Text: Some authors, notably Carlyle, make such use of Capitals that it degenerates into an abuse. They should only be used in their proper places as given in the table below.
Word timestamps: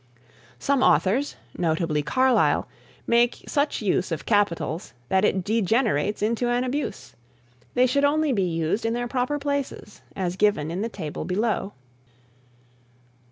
Some 0.57 0.81
authors, 0.81 1.35
notably 1.55 2.01
Carlyle, 2.01 2.67
make 3.05 3.43
such 3.47 3.83
use 3.83 4.11
of 4.11 4.25
Capitals 4.25 4.93
that 5.09 5.23
it 5.23 5.43
degenerates 5.43 6.23
into 6.23 6.49
an 6.49 6.63
abuse. 6.63 7.13
They 7.75 7.85
should 7.85 8.03
only 8.03 8.33
be 8.33 8.41
used 8.41 8.83
in 8.83 8.93
their 8.93 9.07
proper 9.07 9.37
places 9.37 10.01
as 10.15 10.37
given 10.37 10.71
in 10.71 10.81
the 10.81 10.89
table 10.89 11.23
below. 11.23 11.73